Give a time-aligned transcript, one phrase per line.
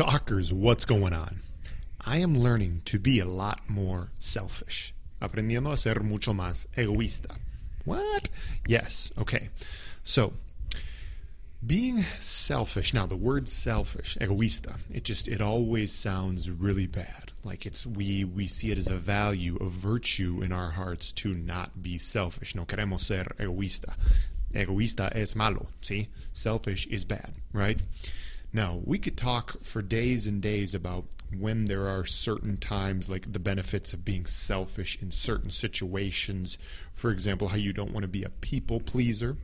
[0.00, 1.42] Talkers, what's going on?
[2.00, 4.94] I am learning to be a lot more selfish.
[5.20, 7.36] Aprendiendo a ser mucho más egoísta.
[7.84, 8.30] What?
[8.66, 9.50] Yes, okay.
[10.02, 10.32] So,
[11.66, 12.94] being selfish.
[12.94, 17.32] Now, the word selfish, egoísta, it just it always sounds really bad.
[17.44, 21.34] Like it's we we see it as a value, a virtue in our hearts to
[21.34, 22.54] not be selfish.
[22.54, 23.92] No queremos ser egoísta.
[24.54, 26.08] Egoísta es malo, see?
[26.32, 27.78] Selfish is bad, right?
[28.52, 31.04] Now, we could talk for days and days about
[31.38, 36.58] when there are certain times, like the benefits of being selfish in certain situations.
[36.92, 39.36] For example, how you don't want to be a people pleaser.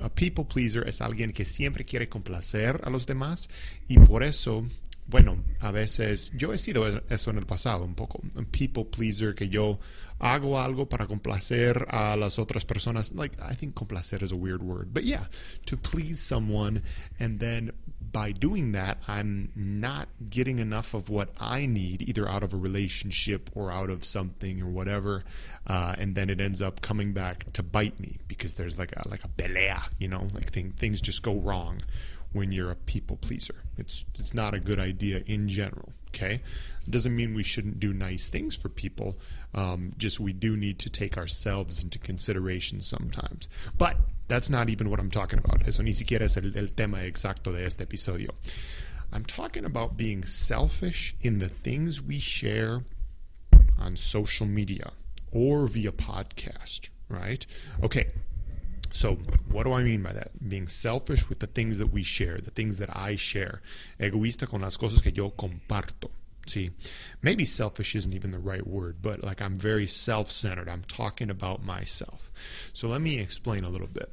[0.00, 3.48] A people pleaser es alguien que siempre quiere complacer a los demás
[3.88, 4.64] y por eso,
[5.06, 8.20] bueno, a veces yo he sido eso en el pasado un poco.
[8.34, 9.78] Un people pleaser que yo
[10.18, 13.14] hago algo para complacer a las otras personas.
[13.14, 15.26] Like, I think complacer is a weird word, but yeah,
[15.66, 16.82] to please someone
[17.20, 17.70] and then
[18.14, 22.56] by doing that, I'm not getting enough of what I need, either out of a
[22.56, 25.22] relationship or out of something or whatever,
[25.66, 29.08] uh, and then it ends up coming back to bite me because there's like a
[29.08, 31.80] like a pelea, you know, like thing, things just go wrong
[32.32, 33.56] when you're a people pleaser.
[33.78, 35.92] It's it's not a good idea in general.
[36.14, 36.34] Okay,
[36.86, 39.18] it doesn't mean we shouldn't do nice things for people.
[39.52, 43.48] Um, just we do need to take ourselves into consideration sometimes.
[43.76, 43.96] But
[44.28, 45.66] that's not even what I'm talking about.
[45.66, 48.30] Eso ni siquiera es el, el tema exacto de este episodio.
[49.12, 52.82] I'm talking about being selfish in the things we share
[53.78, 54.92] on social media
[55.32, 57.44] or via podcast, right?
[57.82, 58.06] Okay,
[58.94, 59.16] so,
[59.50, 60.48] what do I mean by that?
[60.48, 63.60] Being selfish with the things that we share, the things that I share.
[63.98, 66.10] Egoísta con las cosas que yo comparto.
[66.46, 66.70] See,
[67.20, 70.68] maybe selfish isn't even the right word, but like I'm very self centered.
[70.68, 72.30] I'm talking about myself.
[72.72, 74.12] So let me explain a little bit.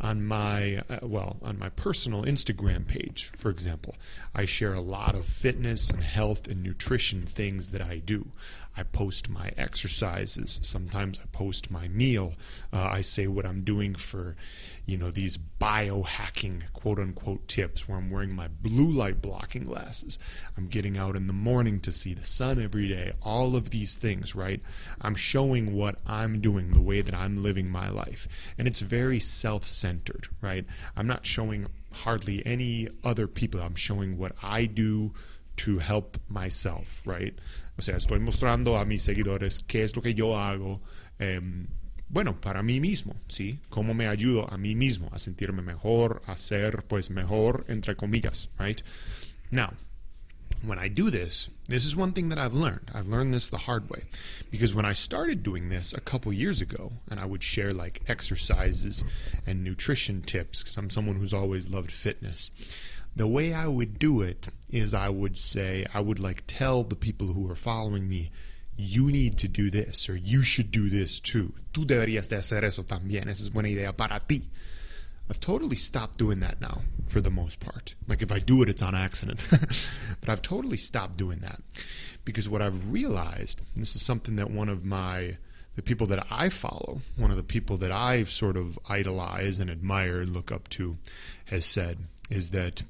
[0.00, 3.96] On my, uh, well, on my personal Instagram page, for example,
[4.32, 8.28] I share a lot of fitness and health and nutrition things that I do.
[8.76, 10.60] I post my exercises.
[10.62, 12.34] Sometimes I post my meal.
[12.72, 14.36] Uh, I say what I'm doing for,
[14.86, 20.18] you know, these biohacking quote unquote tips where I'm wearing my blue light blocking glasses.
[20.56, 23.12] I'm getting out in the morning to see the sun every day.
[23.22, 24.62] All of these things, right?
[25.00, 28.28] I'm showing what I'm doing, the way that I'm living my life.
[28.56, 30.64] And it's very self centered, right?
[30.96, 33.60] I'm not showing hardly any other people.
[33.60, 35.12] I'm showing what I do
[35.64, 37.38] to help myself, right?
[37.78, 40.80] O sea, estoy mostrando a mis seguidores qué es lo que yo hago,
[41.18, 41.40] eh,
[42.08, 43.60] bueno, para mí mismo, ¿sí?
[43.68, 48.48] Cómo me ayudo a mí mismo a sentirme mejor, a ser, pues, mejor, entre comillas,
[48.58, 48.82] right?
[49.52, 49.74] Now,
[50.62, 52.90] when I do this, this is one thing that I've learned.
[52.92, 54.02] I've learned this the hard way.
[54.50, 58.02] Because when I started doing this a couple years ago, and I would share like
[58.08, 59.04] exercises
[59.46, 62.50] and nutrition tips, because I'm someone who's always loved fitness,
[63.14, 66.96] the way I would do it is I would say, I would like tell the
[66.96, 68.30] people who are following me,
[68.76, 71.52] you need to do this, or you should do this too.
[71.72, 73.28] Tú deberías de hacer eso también.
[73.28, 74.48] Esa es buena idea para ti.
[75.28, 77.94] I've totally stopped doing that now for the most part.
[78.08, 79.46] Like if I do it, it's on accident.
[80.20, 81.60] but I've totally stopped doing that
[82.24, 85.36] because what I've realized, this is something that one of my
[85.76, 89.70] the people that I follow, one of the people that I've sort of idolized and
[89.70, 90.96] admired, look up to,
[91.44, 92.82] has said is that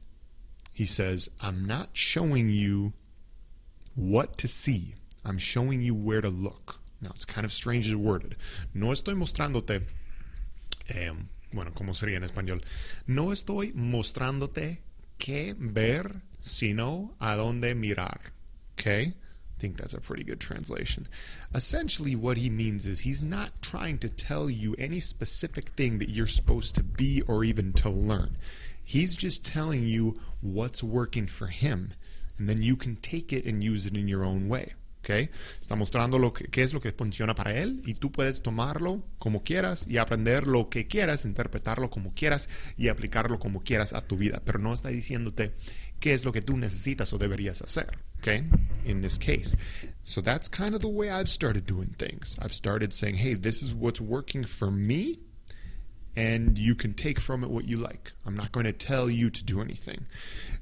[0.81, 2.95] he says, I'm not showing you
[3.95, 4.95] what to see.
[5.27, 6.81] I'm showing you where to look.
[7.03, 8.35] Now, it's kind of strangely worded.
[8.73, 9.83] No estoy mostrándote,
[11.53, 12.63] bueno, ¿cómo sería en español?
[13.07, 14.79] No estoy mostrándote
[15.19, 18.33] qué ver, sino a dónde mirar.
[18.73, 19.09] Okay?
[19.09, 21.07] I think that's a pretty good translation.
[21.55, 26.09] Essentially, what he means is he's not trying to tell you any specific thing that
[26.09, 28.39] you're supposed to be or even to learn.
[28.91, 31.93] He's just telling you what's working for him,
[32.39, 34.75] and then you can take it and use it in your own way.
[35.05, 35.31] Okay?
[35.61, 39.05] Está mostrando lo que, qué es lo que funciona para él y tú puedes tomarlo
[39.21, 44.01] como quieras y aprender lo que quieras, interpretarlo como quieras y aplicarlo como quieras a
[44.01, 45.55] tu vida, pero no está diciéndote
[46.01, 48.43] qué es lo que tú necesitas o deberías hacer, Okay?
[48.85, 49.57] In this case.
[50.03, 52.37] So that's kind of the way I've started doing things.
[52.43, 55.21] I've started saying, hey, this is what's working for me
[56.17, 58.13] and you can take from it what you like.
[58.27, 60.07] I'm not going to tell you to do anything.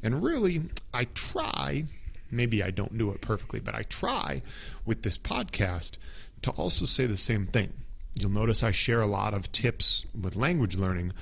[0.02, 0.62] And really,
[0.92, 1.84] I try
[2.30, 4.42] Maybe I don't do it perfectly, but I try
[4.84, 5.96] with this podcast
[6.42, 7.72] to also say the same thing.
[8.14, 11.12] You'll notice I share a lot of tips with language learning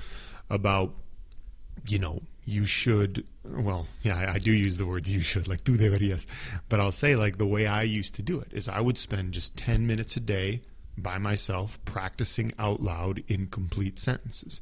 [0.49, 0.93] about,
[1.87, 5.77] you know, you should, well, yeah, I, do use the words you should, like tú
[5.77, 6.27] deberías,
[6.69, 9.33] but I'll say, like, the way I used to do it is I would spend
[9.33, 10.61] just 10 minutes a day
[10.97, 14.61] by myself practicing out loud in complete sentences.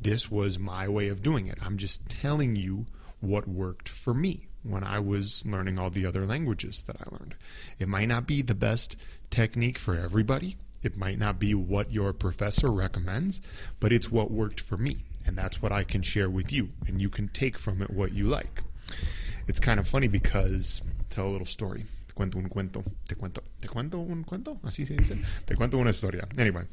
[0.00, 1.58] This was my way of doing it.
[1.62, 2.86] I'm just telling you
[3.20, 7.36] what worked for me when I was learning all the other languages that I learned.
[7.78, 8.96] It might not be the best
[9.30, 10.56] technique for everybody.
[10.82, 13.40] It might not be what your professor recommends,
[13.80, 14.98] but it's what worked for me.
[15.26, 16.68] And that's what I can share with you.
[16.86, 18.62] And you can take from it what you like.
[19.48, 21.84] It's kind of funny because, tell a little story.
[22.16, 22.82] Cuento un cuento.
[23.06, 23.42] Te cuento.
[23.60, 24.58] Te cuento un cuento?
[24.62, 25.18] Así se dice.
[25.44, 26.26] Te cuento una historia.
[26.38, 26.64] Anyway,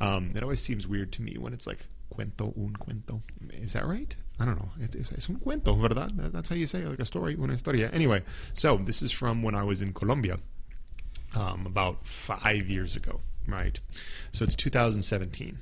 [0.00, 3.22] um, it always seems weird to me when it's like cuento un cuento.
[3.52, 4.16] Is that right?
[4.40, 4.70] I don't know.
[4.80, 6.10] It's, it's un cuento, ¿verdad?
[6.32, 7.88] That's how you say like a story, una historia.
[7.92, 10.38] Anyway, so this is from when I was in Colombia
[11.36, 13.78] um, about five years ago, right?
[14.32, 15.56] So it's 2017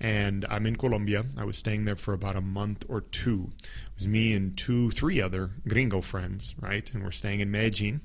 [0.00, 1.26] and I'm in Colombia.
[1.36, 3.50] I was staying there for about a month or two.
[3.62, 6.90] It was me and two, three other gringo friends, right?
[6.94, 8.00] And we're staying in Medellin.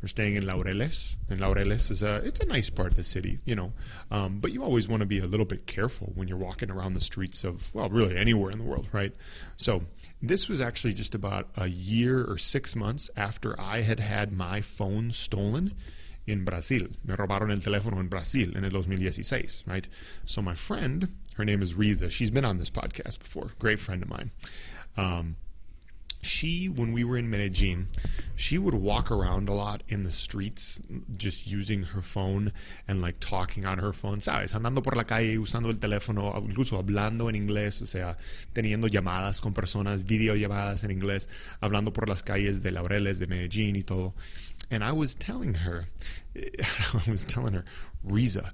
[0.00, 3.40] We're staying in Laureles, and Laureles is a it's a nice part of the city,
[3.44, 3.72] you know.
[4.10, 6.92] Um, but you always want to be a little bit careful when you're walking around
[6.92, 9.12] the streets of well, really anywhere in the world, right?
[9.56, 9.82] So
[10.22, 14.60] this was actually just about a year or six months after I had had my
[14.60, 15.74] phone stolen
[16.26, 16.88] in Brazil.
[17.04, 19.88] Me robaron el teléfono en Brasil en el 2016, right?
[20.24, 21.08] So my friend
[21.40, 22.10] her name is Riza.
[22.10, 23.52] She's been on this podcast before.
[23.58, 24.30] Great friend of mine.
[24.98, 25.36] Um,
[26.20, 27.88] she, when we were in Medellin,
[28.36, 30.82] she would walk around a lot in the streets
[31.16, 32.52] just using her phone
[32.86, 34.52] and like talking on her phone, ¿sabes?
[34.54, 38.18] Andando por la calle usando el teléfono, incluso hablando en inglés, o sea,
[38.52, 41.26] teniendo llamadas con personas, videollamadas en inglés,
[41.62, 44.12] hablando por las calles de Laureles, de Medellin y todo.
[44.70, 45.88] And I was telling her,
[46.36, 47.64] I was telling her,
[48.04, 48.52] Riza,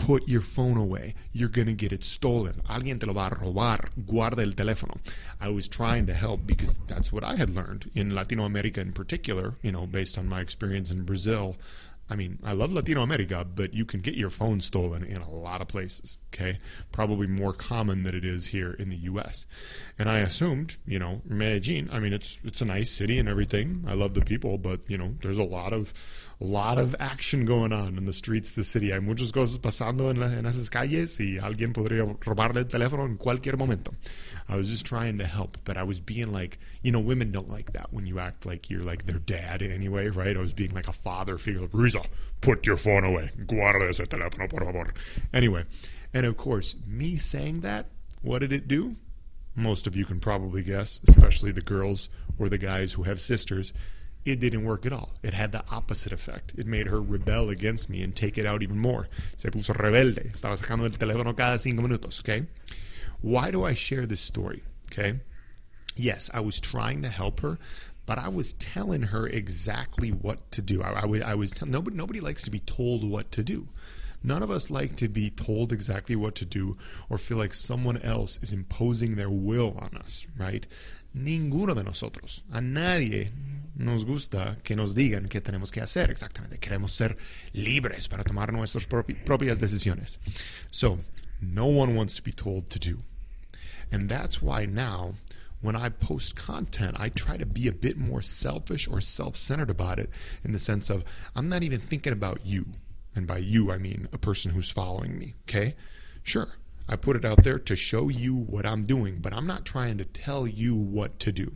[0.00, 1.14] put your phone away.
[1.32, 2.62] You're going to get it stolen.
[2.68, 3.90] Alguien te lo va a robar.
[4.06, 4.98] Guarda el teléfono.
[5.40, 8.92] I was trying to help because that's what I had learned in Latino America in
[8.92, 11.56] particular, you know, based on my experience in Brazil.
[12.12, 15.30] I mean, I love Latino America, but you can get your phone stolen in a
[15.30, 16.58] lot of places, okay?
[16.90, 19.46] Probably more common than it is here in the US.
[19.96, 23.84] And I assumed, you know, Medellin, I mean, it's it's a nice city and everything.
[23.86, 25.92] I love the people, but, you know, there's a lot of
[26.40, 28.90] a lot of action going on in the streets of the city.
[28.90, 33.04] Hay muchas cosas pasando en, la, en esas calles y alguien podría robarle el teléfono
[33.04, 33.92] en cualquier momento.
[34.48, 37.50] I was just trying to help, but I was being like, you know, women don't
[37.50, 40.34] like that when you act like you're like their dad anyway, right?
[40.34, 41.68] I was being like a father figure.
[41.72, 42.02] Riza,
[42.40, 43.30] put your phone away.
[43.46, 44.94] Guarda ese teléfono, por favor.
[45.34, 45.64] Anyway,
[46.14, 47.86] and of course, me saying that,
[48.22, 48.96] what did it do?
[49.54, 52.08] Most of you can probably guess, especially the girls
[52.38, 53.74] or the guys who have sisters
[54.24, 55.10] it didn't work at all.
[55.22, 56.52] It had the opposite effect.
[56.56, 59.06] It made her rebel against me and take it out even more.
[59.36, 60.30] Se puso rebelde.
[60.32, 62.46] Estaba sacando el teléfono cada cinco minutos, okay?
[63.22, 64.62] Why do I share this story,
[64.92, 65.20] okay?
[65.96, 67.58] Yes, I was trying to help her,
[68.06, 70.82] but I was telling her exactly what to do.
[70.82, 73.68] I, I, I was tell, nobody, nobody likes to be told what to do.
[74.22, 76.76] None of us like to be told exactly what to do
[77.08, 80.66] or feel like someone else is imposing their will on us, right?
[81.16, 83.30] Ninguno de nosotros, a nadie
[83.76, 86.58] nos gusta que nos digan qué tenemos que hacer exactamente.
[86.58, 87.16] Queremos ser
[87.54, 90.18] libres para tomar nuestras propi propias decisiones.
[90.70, 90.98] So,
[91.40, 92.98] no one wants to be told to do.
[93.90, 95.14] And that's why now,
[95.62, 99.70] when I post content, I try to be a bit more selfish or self centered
[99.70, 100.10] about it
[100.44, 102.66] in the sense of I'm not even thinking about you.
[103.14, 105.34] And by you, I mean a person who's following me.
[105.48, 105.74] Okay?
[106.22, 106.48] Sure.
[106.88, 109.98] I put it out there to show you what I'm doing, but I'm not trying
[109.98, 111.52] to tell you what to do.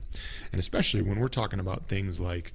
[0.53, 2.53] And especially when we're talking about things like,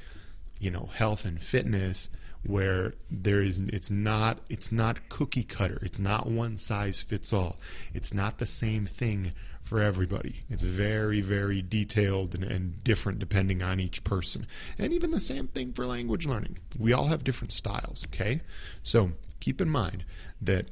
[0.60, 2.10] you know, health and fitness
[2.46, 5.80] where there is it's not it's not cookie cutter.
[5.82, 7.58] It's not one size fits all.
[7.94, 9.34] It's not the same thing
[9.70, 10.42] for everybody.
[10.50, 14.48] It's very, very detailed and, and, different depending on each person.
[14.80, 16.58] And even the same thing for language learning.
[16.80, 18.42] We all have different styles, okay?
[18.82, 20.06] So keep in mind
[20.42, 20.72] that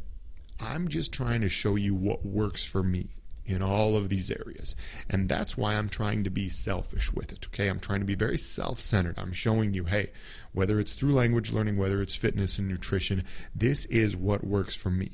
[0.59, 3.09] I'm just trying to show you what works for me
[3.47, 4.75] in all of these areas.
[5.09, 7.47] And that's why I'm trying to be selfish with it.
[7.47, 7.67] Okay.
[7.67, 9.17] I'm trying to be very self centered.
[9.17, 10.11] I'm showing you, hey,
[10.51, 13.23] whether it's through language learning, whether it's fitness and nutrition,
[13.55, 15.11] this is what works for me.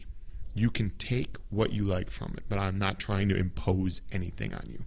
[0.55, 4.53] You can take what you like from it, but I'm not trying to impose anything
[4.53, 4.83] on you.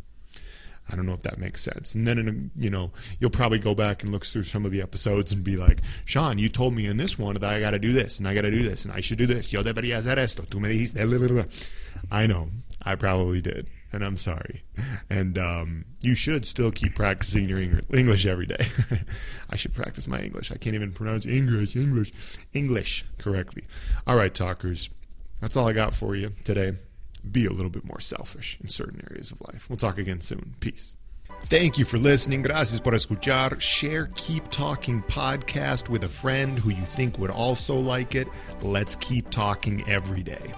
[0.89, 1.97] I don't know if that makes sense.
[1.97, 4.83] And then, a, you know, you'll probably go back and look through some of the
[4.83, 7.79] episodes and be like, Sean, you told me in this one that I got to
[7.81, 9.53] do this and I got to do this and I should do this.
[9.53, 10.45] Yo debería hacer esto.
[10.45, 10.97] Tú me dijiste.
[12.11, 12.51] I know.
[12.87, 13.69] I probably did.
[13.93, 14.63] and I'm sorry.
[15.11, 17.61] And um, you should still keep practicing your
[17.93, 18.65] English every day.
[19.51, 20.53] I should practice my English.
[20.53, 22.13] I can't even pronounce English, English,
[22.53, 23.65] English correctly.
[24.07, 24.91] All right, talkers.
[25.41, 26.75] That's all I got for you today.
[27.31, 29.69] Be a little bit more selfish in certain areas of life.
[29.69, 30.55] We'll talk again soon.
[30.61, 30.97] Peace.
[31.45, 32.43] Thank you for listening.
[32.43, 33.61] Gracias por escuchar.
[33.61, 38.29] Share Keep Talking podcast with a friend who you think would also like it.
[38.63, 40.55] Let's keep talking every day.